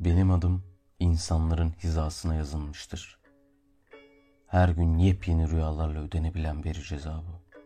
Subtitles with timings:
[0.00, 0.64] Benim adım
[0.98, 3.18] insanların hizasına yazılmıştır.
[4.46, 7.58] Her gün yepyeni rüyalarla ödenebilen bir ceza bu.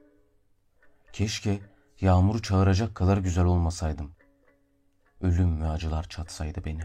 [1.12, 1.60] Keşke
[2.00, 4.12] yağmuru çağıracak kadar güzel olmasaydım.
[5.20, 6.82] Ölüm ve acılar çatsaydı beni.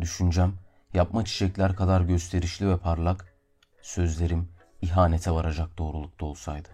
[0.00, 0.54] Düşüncem
[0.94, 3.34] yapma çiçekler kadar gösterişli ve parlak,
[3.82, 4.48] sözlerim
[4.82, 6.68] ihanete varacak doğrulukta olsaydı.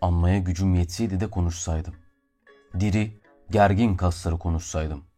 [0.00, 1.94] Anmaya gücüm yetseydi de konuşsaydım.
[2.80, 3.20] Diri,
[3.50, 5.08] gergin kasları konuşsaydım.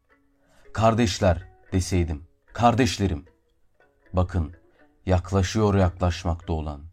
[0.73, 2.27] Kardeşler deseydim.
[2.52, 3.24] Kardeşlerim.
[4.12, 4.55] Bakın
[5.06, 6.84] yaklaşıyor yaklaşmakta olan.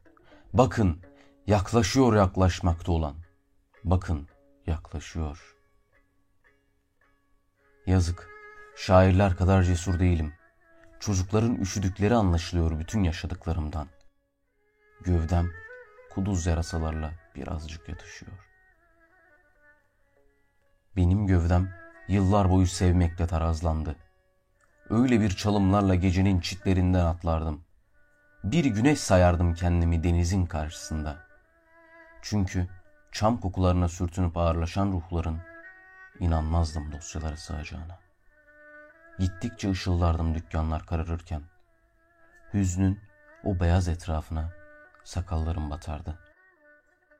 [0.53, 1.01] Bakın
[1.47, 3.15] yaklaşıyor yaklaşmakta olan.
[3.83, 4.27] Bakın
[4.67, 5.55] yaklaşıyor.
[7.85, 8.29] Yazık.
[8.75, 10.33] Şairler kadar cesur değilim.
[10.99, 13.87] Çocukların üşüdükleri anlaşılıyor bütün yaşadıklarımdan.
[15.01, 15.51] Gövdem
[16.09, 18.31] kuduz yarasalarla birazcık yatışıyor.
[20.95, 21.76] Benim gövdem
[22.07, 23.95] yıllar boyu sevmekle tarazlandı.
[24.89, 27.63] Öyle bir çalımlarla gecenin çitlerinden atlardım.
[28.43, 31.17] Bir güneş sayardım kendimi denizin karşısında.
[32.21, 32.67] Çünkü
[33.11, 35.39] çam kokularına sürtünüp ağırlaşan ruhların
[36.19, 37.99] inanmazdım dosyalara sığacağına.
[39.19, 41.41] Gittikçe ışıldardım dükkanlar kararırken.
[42.53, 42.99] Hüznün
[43.43, 44.53] o beyaz etrafına
[45.03, 46.19] sakallarım batardı.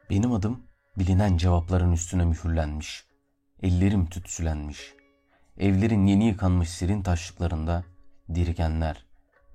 [0.10, 0.64] Benim adım
[0.98, 3.07] bilinen cevapların üstüne mühürlenmiş.
[3.64, 4.94] Ellerim tütsülenmiş.
[5.58, 7.84] Evlerin yeni yıkanmış serin taşlıklarında
[8.36, 9.06] dirgenler,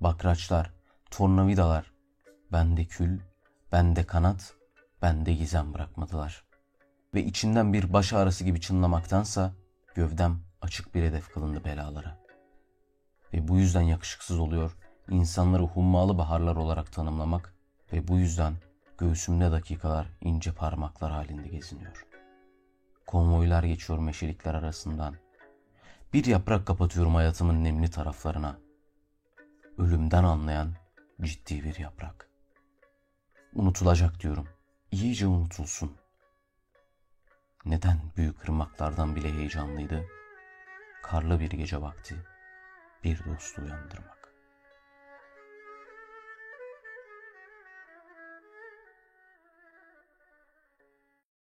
[0.01, 0.71] bakraçlar,
[1.11, 1.91] tornavidalar,
[2.51, 3.19] bende kül,
[3.71, 4.53] bende kanat,
[5.01, 6.43] bende gizem bırakmadılar.
[7.13, 9.53] Ve içinden bir baş ağrısı gibi çınlamaktansa
[9.95, 12.19] gövdem açık bir hedef kılındı belalara.
[13.33, 14.71] Ve bu yüzden yakışıksız oluyor
[15.09, 17.53] insanları hummalı baharlar olarak tanımlamak
[17.93, 18.53] ve bu yüzden
[18.97, 22.12] göğsümde dakikalar ince parmaklar halinde geziniyor.
[23.07, 25.15] Konvoylar geçiyor meşelikler arasından.
[26.13, 28.59] Bir yaprak kapatıyorum hayatımın nemli taraflarına.
[29.77, 30.73] Ölümden anlayan
[31.21, 32.29] ciddi bir yaprak.
[33.53, 34.47] Unutulacak diyorum.
[34.91, 35.97] İyice unutulsun.
[37.65, 40.05] Neden büyük ırmaklardan bile heyecanlıydı?
[41.03, 42.15] Karlı bir gece vakti
[43.03, 44.22] bir dostu uyandırmak.